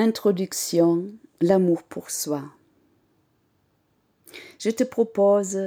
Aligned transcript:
Introduction, 0.00 1.12
l'amour 1.40 1.82
pour 1.82 2.12
soi. 2.12 2.44
Je 4.60 4.70
te 4.70 4.84
propose 4.84 5.58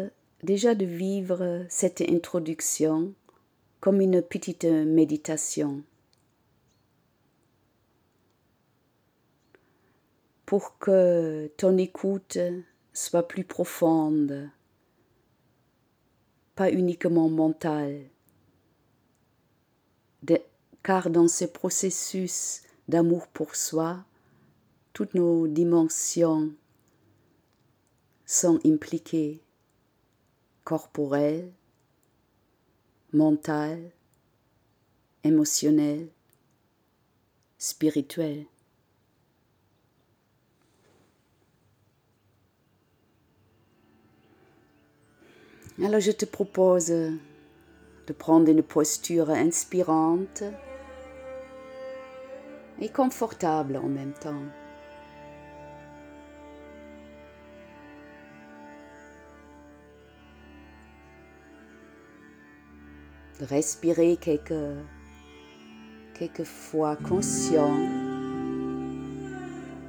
déjà 0.41 0.73
de 0.73 0.85
vivre 0.85 1.65
cette 1.67 1.99
introduction 1.99 3.13
comme 3.81 3.99
une 3.99 4.21
petite 4.21 4.63
méditation 4.63 5.83
pour 10.45 10.77
que 10.77 11.51
ton 11.57 11.77
écoute 11.77 12.37
soit 12.93 13.27
plus 13.27 13.43
profonde, 13.43 14.49
pas 16.55 16.71
uniquement 16.71 17.27
mentale, 17.27 17.99
car 20.83 21.09
dans 21.09 21.27
ce 21.27 21.43
processus 21.43 22.61
d'amour 22.87 23.27
pour 23.27 23.57
soi, 23.57 24.05
toutes 24.93 25.13
nos 25.13 25.47
dimensions 25.47 26.51
sont 28.25 28.59
impliquées, 28.65 29.41
corporelles, 30.63 31.51
mentales, 33.13 33.91
émotionnelles, 35.23 36.07
spirituelles. 37.57 38.45
Alors 45.83 45.99
je 45.99 46.11
te 46.11 46.25
propose 46.25 46.87
de 46.87 48.13
prendre 48.17 48.49
une 48.49 48.63
posture 48.63 49.29
inspirante 49.29 50.43
et 52.79 52.89
confortable 52.89 53.77
en 53.77 53.87
même 53.87 54.13
temps. 54.13 54.43
Respirer 63.41 64.17
quelques, 64.17 64.53
quelques 66.13 66.43
fois 66.43 66.95
conscient 66.95 67.75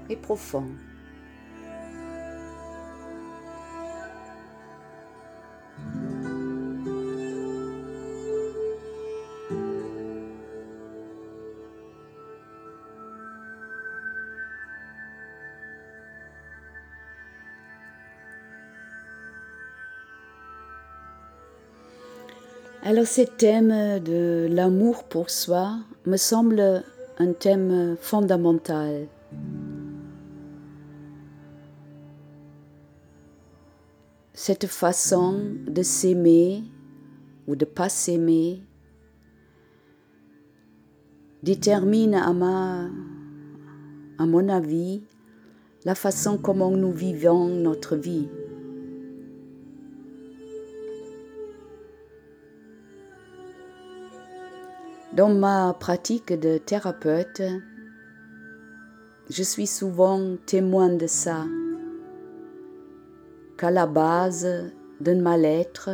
et 0.08 0.16
profond. 0.16 0.66
Alors 22.84 23.06
ce 23.06 23.22
thème 23.22 24.00
de 24.00 24.48
l'amour 24.50 25.04
pour 25.04 25.30
soi 25.30 25.76
me 26.04 26.16
semble 26.16 26.82
un 27.16 27.32
thème 27.32 27.96
fondamental. 28.00 29.06
Cette 34.34 34.66
façon 34.66 35.40
de 35.68 35.82
s'aimer 35.82 36.64
ou 37.46 37.54
de 37.54 37.64
pas 37.64 37.88
s'aimer 37.88 38.64
détermine 41.44 42.16
à, 42.16 42.32
ma, 42.32 42.88
à 44.18 44.26
mon 44.26 44.48
avis 44.48 45.04
la 45.84 45.94
façon 45.94 46.36
comment 46.36 46.72
nous 46.72 46.92
vivons 46.92 47.46
notre 47.46 47.94
vie. 47.94 48.26
Dans 55.14 55.28
ma 55.28 55.76
pratique 55.78 56.32
de 56.32 56.56
thérapeute, 56.56 57.42
je 59.28 59.42
suis 59.42 59.66
souvent 59.66 60.38
témoin 60.46 60.88
de 60.88 61.06
ça, 61.06 61.44
qu'à 63.58 63.70
la 63.70 63.86
base 63.86 64.48
d'un 65.00 65.20
mal-être, 65.20 65.90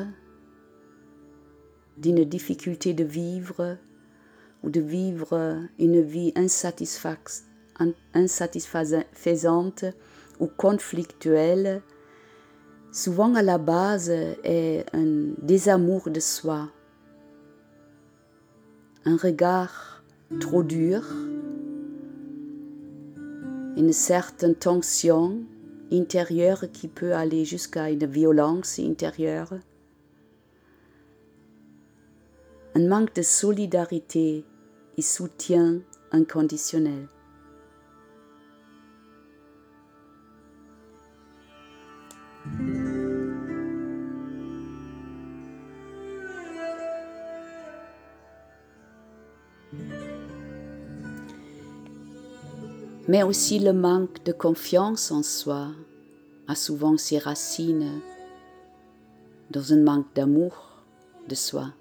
d'une 1.97 2.25
difficulté 2.25 2.95
de 2.95 3.03
vivre 3.03 3.77
ou 4.63 4.71
de 4.71 4.79
vivre 4.81 5.67
une 5.81 6.01
vie 6.01 6.33
insatisfaisante 8.15 9.85
ou 10.39 10.47
conflictuelle, 10.47 11.83
souvent 12.93 13.35
à 13.35 13.43
la 13.43 13.59
base 13.59 14.11
est 14.11 14.85
un 14.93 15.35
désamour 15.43 16.09
de 16.09 16.21
soi 16.21 16.69
un 19.09 19.17
regard 19.17 20.05
trop 20.39 20.63
dur, 20.63 21.03
une 23.79 23.95
certaine 23.95 24.55
tension 24.55 25.41
intérieure 25.91 26.67
qui 26.75 26.89
peut 26.89 27.15
aller 27.15 27.47
jusqu'à 27.47 27.89
une 27.89 28.05
violence 28.05 28.79
intérieure, 28.79 29.55
un 32.75 32.87
manque 32.87 33.15
de 33.15 33.23
solidarité 33.23 34.45
et 34.99 35.03
soutien 35.03 35.81
inconditionnel. 36.13 37.09
Mais 53.09 53.23
aussi 53.23 53.59
le 53.59 53.73
manque 53.73 54.23
de 54.25 54.33
confiance 54.33 55.11
en 55.11 55.23
soi 55.23 55.69
a 56.47 56.55
souvent 56.55 56.99
ses 56.99 57.19
racines 57.19 58.01
dans 59.51 59.73
un 59.73 59.83
manque 59.83 60.15
d'amour 60.15 60.85
de 61.27 61.35
soi. 61.35 61.73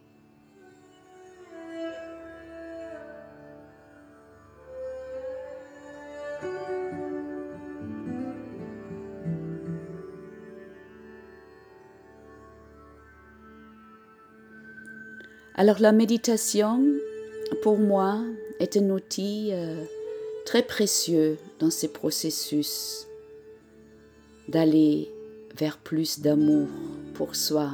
Alors 15.59 15.79
la 15.79 15.91
méditation, 15.91 16.85
pour 17.63 17.79
moi, 17.79 18.19
est 18.59 18.77
un 18.77 18.91
outil 18.91 19.49
euh, 19.51 19.83
très 20.47 20.63
précieux 20.63 21.37
dans 21.59 21.69
ces 21.69 21.89
processus 21.89 23.05
d'aller 24.47 25.11
vers 25.57 25.77
plus 25.77 26.21
d'amour 26.21 26.69
pour 27.15 27.35
soi. 27.35 27.73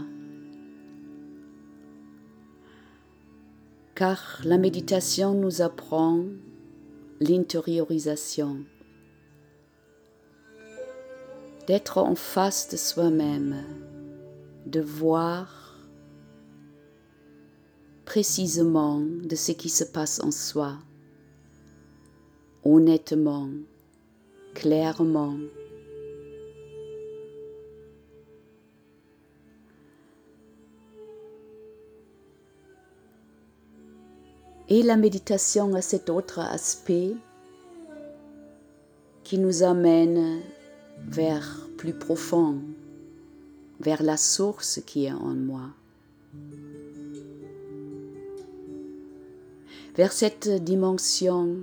Car 3.94 4.42
la 4.44 4.58
méditation 4.58 5.36
nous 5.36 5.62
apprend 5.62 6.26
l'intériorisation, 7.20 8.66
d'être 11.68 12.00
en 12.00 12.16
face 12.16 12.70
de 12.70 12.78
soi-même, 12.78 13.64
de 14.66 14.82
voir 14.82 15.78
précisément 18.04 19.00
de 19.00 19.36
ce 19.36 19.52
qui 19.52 19.70
se 19.70 19.84
passe 19.84 20.20
en 20.24 20.32
soi 20.32 20.80
honnêtement, 22.66 23.50
clairement. 24.54 25.36
Et 34.70 34.82
la 34.82 34.98
méditation 34.98 35.76
a 35.76 35.82
cet 35.82 36.10
autre 36.10 36.40
aspect 36.40 37.16
qui 39.24 39.38
nous 39.38 39.64
amène 39.64 40.42
vers 41.08 41.68
plus 41.78 41.94
profond, 41.94 42.60
vers 43.80 44.02
la 44.02 44.18
source 44.18 44.82
qui 44.86 45.06
est 45.06 45.12
en 45.12 45.36
moi. 45.36 45.70
Vers 49.96 50.12
cette 50.12 50.50
dimension 50.64 51.58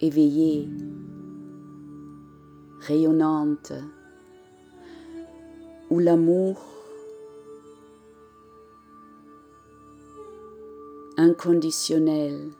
éveillée, 0.00 0.68
rayonnante, 2.80 3.72
où 5.90 5.98
l'amour 5.98 6.60
inconditionnel 11.16 12.50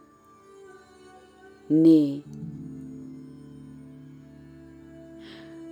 naît, 1.70 2.22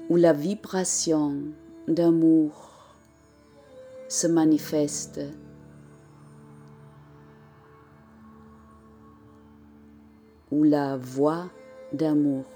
où 0.08 0.16
la 0.16 0.32
vibration 0.32 1.34
d'amour 1.88 2.70
se 4.08 4.28
manifeste. 4.28 5.20
Où 10.56 10.62
la 10.62 10.96
voix 10.96 11.50
d'amour 11.92 12.46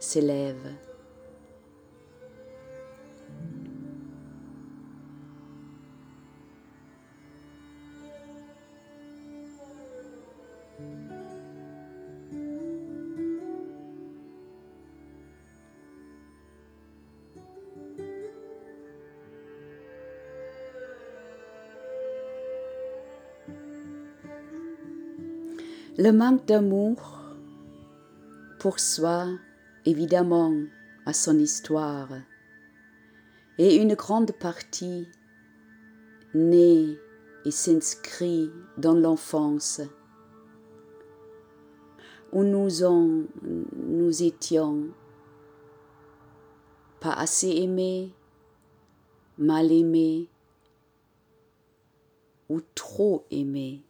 s'élève. 0.00 0.56
Le 25.96 26.10
manque 26.10 26.46
d'amour 26.46 27.13
pour 28.64 28.80
soi, 28.80 29.26
évidemment, 29.84 30.54
a 31.04 31.12
son 31.12 31.38
histoire, 31.38 32.08
et 33.58 33.76
une 33.76 33.94
grande 33.94 34.32
partie 34.32 35.06
naît 36.32 36.98
et 37.44 37.50
s'inscrit 37.50 38.50
dans 38.78 38.94
l'enfance, 38.94 39.82
où 42.32 42.42
nous, 42.42 42.84
en, 42.84 43.24
nous 43.76 44.22
étions 44.22 44.88
pas 47.00 47.12
assez 47.12 47.50
aimés, 47.50 48.14
mal 49.36 49.70
aimés 49.72 50.26
ou 52.48 52.62
trop 52.74 53.26
aimés. 53.30 53.82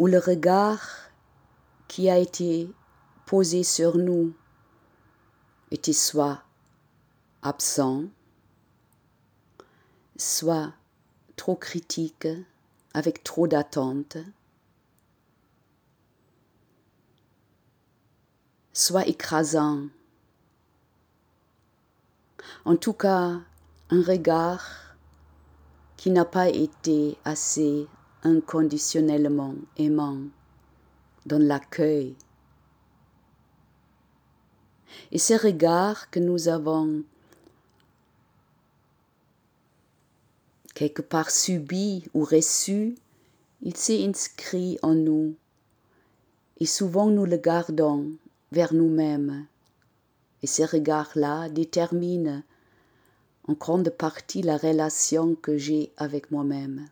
Où 0.00 0.06
le 0.06 0.18
regard 0.18 0.80
qui 1.86 2.08
a 2.08 2.16
été 2.16 2.72
posé 3.26 3.62
sur 3.62 3.98
nous 3.98 4.32
était 5.70 5.92
soit 5.92 6.42
absent, 7.42 8.04
soit 10.16 10.72
trop 11.36 11.54
critique, 11.54 12.26
avec 12.94 13.22
trop 13.22 13.46
d'attentes, 13.46 14.16
soit 18.72 19.06
écrasant. 19.06 19.82
En 22.64 22.76
tout 22.76 22.94
cas, 22.94 23.38
un 23.90 24.02
regard 24.02 24.96
qui 25.98 26.10
n'a 26.10 26.24
pas 26.24 26.48
été 26.48 27.18
assez 27.26 27.86
inconditionnellement 28.22 29.54
aimant 29.76 30.18
dans 31.26 31.38
l'accueil. 31.38 32.16
Et 35.12 35.18
ce 35.18 35.34
regard 35.34 36.10
que 36.10 36.20
nous 36.20 36.48
avons 36.48 37.02
quelque 40.74 41.02
part 41.02 41.30
subi 41.30 42.04
ou 42.14 42.24
reçu, 42.24 42.94
il 43.62 43.76
s'est 43.76 44.06
inscrit 44.06 44.78
en 44.82 44.94
nous 44.94 45.34
et 46.58 46.66
souvent 46.66 47.10
nous 47.10 47.24
le 47.24 47.36
gardons 47.36 48.10
vers 48.52 48.74
nous-mêmes. 48.74 49.46
Et 50.42 50.46
ce 50.46 50.62
regard-là 50.62 51.48
détermine 51.48 52.44
en 53.46 53.54
grande 53.54 53.90
partie 53.90 54.42
la 54.42 54.56
relation 54.56 55.34
que 55.34 55.56
j'ai 55.56 55.92
avec 55.96 56.30
moi-même. 56.30 56.88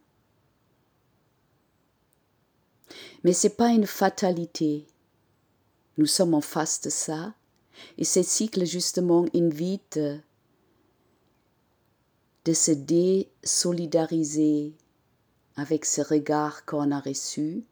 Mais 3.25 3.33
ce 3.33 3.47
n'est 3.47 3.55
pas 3.55 3.71
une 3.71 3.87
fatalité. 3.87 4.87
Nous 5.97 6.07
sommes 6.07 6.35
en 6.35 6.41
face 6.41 6.81
de 6.81 6.91
ça. 6.91 7.35
Et 7.97 8.05
ce 8.05 8.23
cycle, 8.23 8.65
justement, 8.65 9.25
invite 9.35 9.99
de 12.45 12.53
se 12.53 12.71
désolidariser 12.71 14.75
avec 15.57 15.85
ce 15.85 16.01
regard 16.01 16.65
qu'on 16.65 16.93
a 16.93 17.01
reçu 17.01 17.65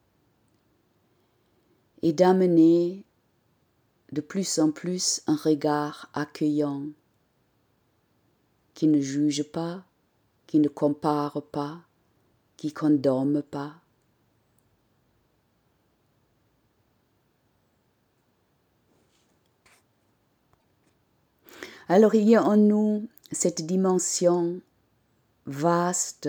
et 2.02 2.12
d'amener 2.12 3.04
de 4.12 4.20
plus 4.20 4.58
en 4.58 4.70
plus 4.70 5.22
un 5.26 5.36
regard 5.36 6.10
accueillant 6.12 6.86
qui 8.74 8.86
ne 8.86 9.00
juge 9.00 9.44
pas, 9.44 9.84
qui 10.46 10.58
ne 10.58 10.68
compare 10.68 11.42
pas, 11.50 11.80
qui 12.56 12.72
condamne 12.72 13.42
pas. 13.42 13.74
Alors 21.88 22.14
il 22.14 22.28
y 22.28 22.34
a 22.34 22.42
en 22.42 22.56
nous 22.56 23.08
cette 23.30 23.64
dimension 23.64 24.60
vaste, 25.46 26.28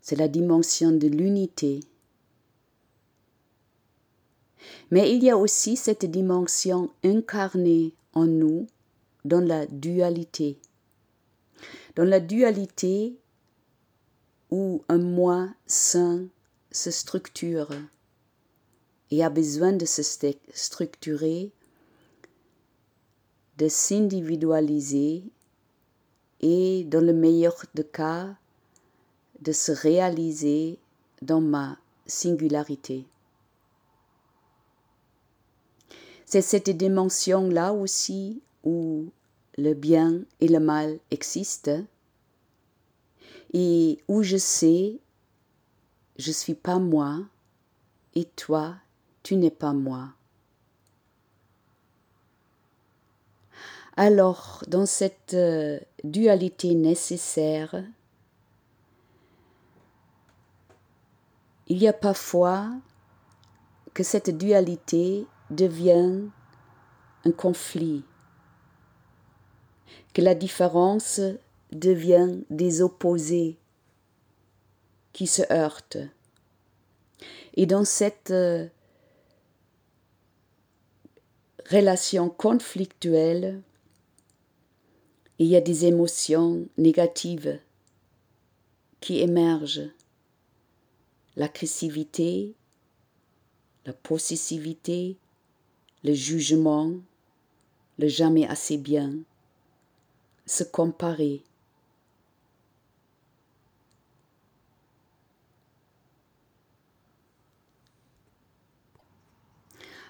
c'est 0.00 0.16
la 0.16 0.28
dimension 0.28 0.92
de 0.92 1.08
l'unité. 1.08 1.80
Mais 4.90 5.14
il 5.14 5.22
y 5.22 5.30
a 5.30 5.36
aussi 5.36 5.76
cette 5.76 6.06
dimension 6.06 6.90
incarnée 7.04 7.92
en 8.14 8.24
nous 8.26 8.66
dans 9.24 9.40
la 9.40 9.66
dualité. 9.66 10.58
Dans 11.96 12.04
la 12.04 12.20
dualité 12.20 13.18
où 14.50 14.84
un 14.88 14.98
moi 14.98 15.48
sain 15.66 16.26
se 16.70 16.90
structure 16.90 17.70
et 19.10 19.22
a 19.22 19.28
besoin 19.28 19.72
de 19.72 19.84
se 19.84 20.02
structurer 20.52 21.52
de 23.58 23.68
s'individualiser 23.68 25.24
et, 26.40 26.84
dans 26.84 27.04
le 27.04 27.12
meilleur 27.12 27.56
des 27.74 27.84
cas, 27.84 28.34
de 29.40 29.52
se 29.52 29.72
réaliser 29.72 30.78
dans 31.22 31.40
ma 31.40 31.78
singularité. 32.06 33.06
C'est 36.24 36.42
cette 36.42 36.70
dimension-là 36.70 37.72
aussi 37.72 38.42
où 38.64 39.06
le 39.56 39.74
bien 39.74 40.22
et 40.40 40.48
le 40.48 40.60
mal 40.60 40.98
existent 41.10 41.84
et 43.52 43.98
où 44.08 44.22
je 44.22 44.36
sais 44.36 44.98
je 46.18 46.30
ne 46.30 46.34
suis 46.34 46.54
pas 46.54 46.78
moi 46.78 47.20
et 48.14 48.24
toi 48.24 48.76
tu 49.22 49.36
n'es 49.36 49.50
pas 49.50 49.72
moi. 49.72 50.10
Alors, 53.98 54.62
dans 54.68 54.84
cette 54.84 55.32
euh, 55.32 55.80
dualité 56.04 56.74
nécessaire, 56.74 57.82
il 61.66 61.78
y 61.78 61.88
a 61.88 61.94
parfois 61.94 62.68
que 63.94 64.02
cette 64.02 64.36
dualité 64.36 65.26
devient 65.48 66.24
un 67.24 67.32
conflit, 67.32 68.04
que 70.12 70.20
la 70.20 70.34
différence 70.34 71.22
devient 71.72 72.40
des 72.50 72.82
opposés 72.82 73.56
qui 75.14 75.26
se 75.26 75.42
heurtent. 75.50 75.96
Et 77.54 77.64
dans 77.64 77.86
cette 77.86 78.30
euh, 78.30 78.68
relation 81.70 82.28
conflictuelle, 82.28 83.62
il 85.38 85.46
y 85.46 85.56
a 85.56 85.60
des 85.60 85.84
émotions 85.84 86.66
négatives 86.78 87.60
qui 89.00 89.20
émergent. 89.20 89.90
L'agressivité, 91.36 92.54
la 93.84 93.92
possessivité, 93.92 95.18
le 96.02 96.14
jugement, 96.14 96.92
le 97.98 98.08
jamais 98.08 98.46
assez 98.46 98.78
bien, 98.78 99.12
se 100.46 100.64
comparer. 100.64 101.42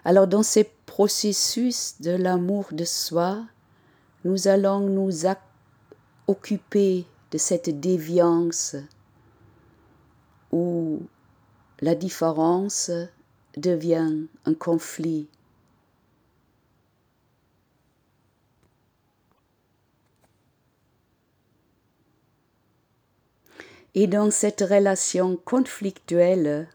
Alors 0.04 0.28
dans 0.28 0.44
ces 0.44 0.62
processus 0.86 2.00
de 2.00 2.12
l'amour 2.12 2.68
de 2.70 2.84
soi, 2.84 3.44
nous 4.26 4.48
allons 4.48 4.80
nous 4.80 5.24
occuper 6.26 7.06
de 7.30 7.38
cette 7.38 7.78
déviance 7.78 8.74
où 10.50 11.00
la 11.80 11.94
différence 11.94 12.90
devient 13.56 14.26
un 14.44 14.54
conflit. 14.54 15.28
Et 23.94 24.08
dans 24.08 24.32
cette 24.32 24.60
relation 24.60 25.36
conflictuelle, 25.36 26.68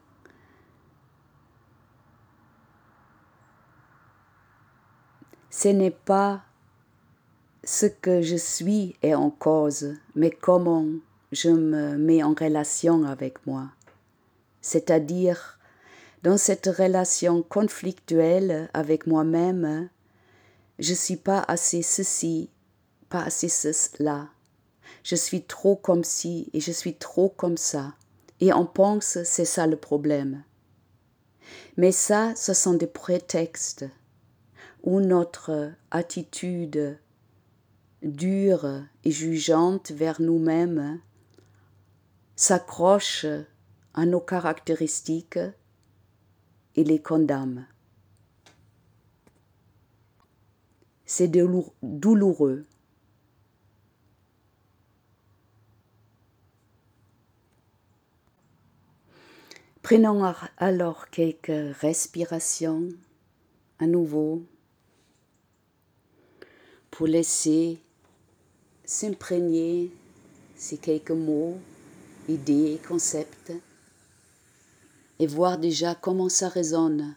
ce 5.50 5.68
n'est 5.68 5.90
pas 5.90 6.44
ce 7.64 7.86
que 7.86 8.22
je 8.22 8.36
suis 8.36 8.96
est 9.02 9.14
en 9.14 9.30
cause, 9.30 9.94
mais 10.14 10.30
comment 10.30 10.86
je 11.30 11.48
me 11.48 11.96
mets 11.96 12.22
en 12.22 12.34
relation 12.34 13.04
avec 13.04 13.46
moi. 13.46 13.70
C'est-à-dire, 14.60 15.58
dans 16.22 16.36
cette 16.36 16.66
relation 16.66 17.42
conflictuelle 17.42 18.68
avec 18.74 19.06
moi-même, 19.06 19.88
je 20.78 20.94
suis 20.94 21.16
pas 21.16 21.44
assez 21.48 21.82
ceci, 21.82 22.50
pas 23.08 23.22
assez 23.22 23.48
cela. 23.48 24.28
Je 25.04 25.16
suis 25.16 25.42
trop 25.42 25.76
comme 25.76 26.04
ci 26.04 26.50
et 26.52 26.60
je 26.60 26.72
suis 26.72 26.94
trop 26.94 27.28
comme 27.28 27.56
ça. 27.56 27.94
Et 28.40 28.52
on 28.52 28.66
pense 28.66 29.22
c'est 29.24 29.44
ça 29.44 29.66
le 29.66 29.76
problème. 29.76 30.44
Mais 31.76 31.92
ça, 31.92 32.34
ce 32.36 32.54
sont 32.54 32.74
des 32.74 32.86
prétextes 32.86 33.84
où 34.82 35.00
notre 35.00 35.72
attitude 35.90 36.98
dure 38.02 38.84
et 39.04 39.10
jugeante 39.10 39.92
vers 39.92 40.20
nous-mêmes 40.20 41.00
s'accroche 42.36 43.26
à 43.94 44.06
nos 44.06 44.20
caractéristiques 44.20 45.38
et 46.74 46.84
les 46.84 47.00
condamne. 47.00 47.66
C'est 51.04 51.28
douloureux. 51.82 52.66
Prenons 59.82 60.24
alors 60.56 61.10
quelques 61.10 61.76
respirations 61.80 62.88
à 63.78 63.86
nouveau 63.86 64.46
pour 66.90 67.06
laisser 67.06 67.82
s'imprégner 68.84 69.90
ces 70.56 70.76
quelques 70.76 71.10
mots, 71.10 71.58
idées, 72.28 72.80
concepts, 72.86 73.52
et 75.18 75.26
voir 75.26 75.58
déjà 75.58 75.94
comment 75.94 76.28
ça 76.28 76.48
résonne 76.48 77.14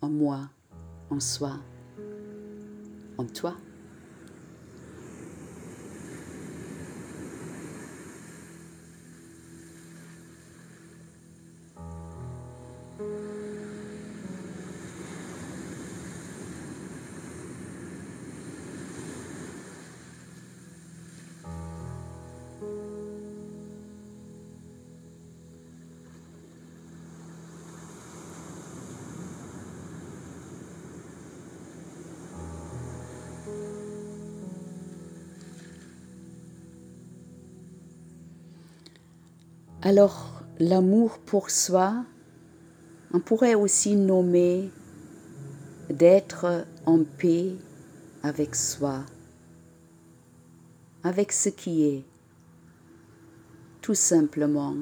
en 0.00 0.08
moi, 0.08 0.48
en 1.10 1.20
soi, 1.20 1.58
en 3.18 3.24
toi. 3.24 3.56
Alors, 39.86 40.40
l'amour 40.60 41.18
pour 41.18 41.50
soi, 41.50 42.06
on 43.12 43.20
pourrait 43.20 43.54
aussi 43.54 43.96
nommer 43.96 44.70
d'être 45.90 46.64
en 46.86 47.04
paix 47.04 47.52
avec 48.22 48.54
soi, 48.54 49.00
avec 51.02 51.32
ce 51.32 51.50
qui 51.50 51.84
est, 51.84 52.04
tout 53.82 53.94
simplement. 53.94 54.74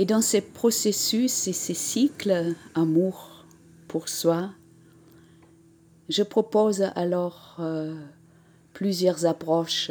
Et 0.00 0.04
dans 0.04 0.22
ces 0.22 0.40
processus 0.40 1.48
et 1.48 1.52
ces 1.52 1.74
cycles 1.74 2.54
amour 2.76 3.44
pour 3.88 4.08
soi, 4.08 4.50
je 6.08 6.22
propose 6.22 6.82
alors 6.94 7.56
euh, 7.58 7.96
plusieurs 8.74 9.26
approches. 9.26 9.90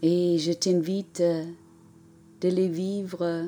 Et 0.00 0.38
je 0.38 0.52
t'invite 0.52 1.20
de 1.20 2.48
les 2.48 2.68
vivre 2.68 3.46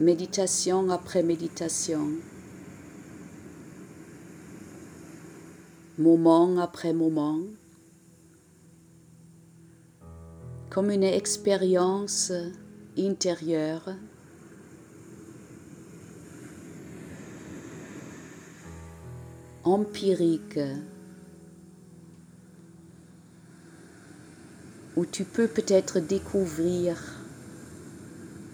méditation 0.00 0.88
après 0.88 1.22
méditation. 1.22 2.08
Moment 5.98 6.58
après 6.58 6.92
moment, 6.92 7.40
comme 10.70 10.90
une 10.90 11.04
expérience 11.04 12.32
intérieure. 12.96 13.90
empirique 19.64 20.58
où 24.96 25.04
tu 25.06 25.24
peux 25.24 25.46
peut-être 25.46 26.00
découvrir 26.00 26.96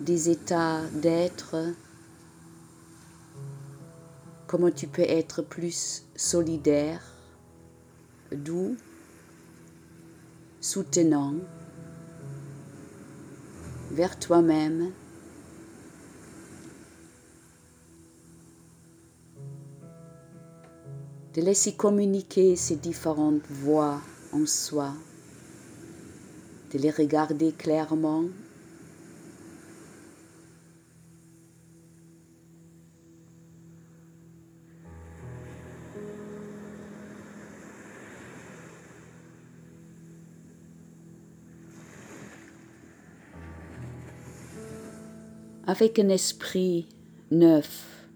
des 0.00 0.28
états 0.28 0.82
d'être, 0.90 1.56
comment 4.46 4.70
tu 4.70 4.86
peux 4.88 5.02
être 5.02 5.40
plus 5.40 6.04
solidaire, 6.16 7.13
doux, 8.36 8.76
soutenant 10.60 11.34
vers 13.90 14.18
toi-même. 14.18 14.90
De 21.34 21.40
laisser 21.40 21.72
communiquer 21.72 22.54
ces 22.54 22.76
différentes 22.76 23.42
voix 23.50 24.00
en 24.32 24.46
soi, 24.46 24.92
de 26.72 26.78
les 26.78 26.90
regarder 26.90 27.52
clairement 27.52 28.24
avec 45.74 45.98
un 45.98 46.08
esprit 46.08 46.86
neuf, 47.32 48.06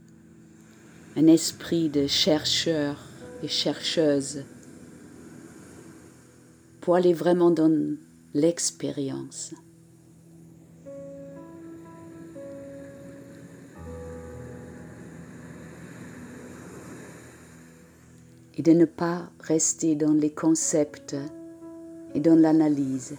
un 1.17 1.27
esprit 1.27 1.89
de 1.89 2.07
chercheur 2.07 3.05
et 3.43 3.49
chercheuse, 3.49 4.45
pour 6.81 6.95
aller 6.95 7.13
vraiment 7.13 7.51
dans 7.51 7.97
l'expérience. 8.33 9.55
Et 18.57 18.63
de 18.63 18.73
ne 18.73 18.85
pas 18.85 19.33
rester 19.41 19.97
dans 19.97 20.13
les 20.13 20.31
concepts 20.31 21.17
et 22.15 22.21
dans 22.21 22.41
l'analyse. 22.41 23.17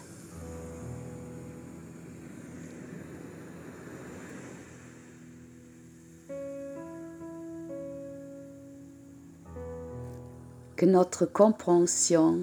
Que 10.80 10.86
notre 10.86 11.26
compréhension 11.26 12.40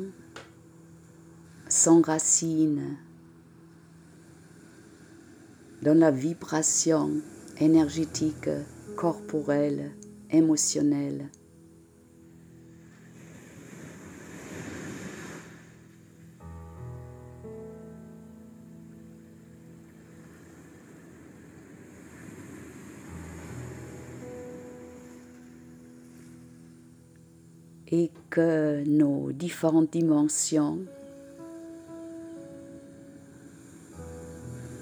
s'enracine 1.70 2.98
dans 5.80 5.98
la 5.98 6.10
vibration 6.10 7.12
énergétique, 7.58 8.50
corporelle, 8.94 9.92
émotionnelle. 10.30 11.30
Et 27.88 28.10
que 28.30 28.82
nos 28.86 29.32
différentes 29.32 29.92
dimensions 29.92 30.80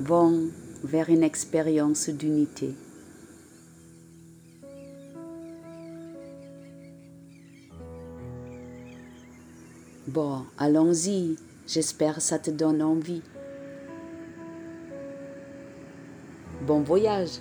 vont 0.00 0.48
vers 0.82 1.08
une 1.08 1.22
expérience 1.22 2.08
d'unité. 2.08 2.74
Bon, 10.06 10.44
allons-y, 10.58 11.36
j'espère 11.66 12.16
que 12.16 12.20
ça 12.20 12.38
te 12.38 12.50
donne 12.50 12.82
envie. 12.82 13.22
Bon 16.66 16.80
voyage 16.80 17.40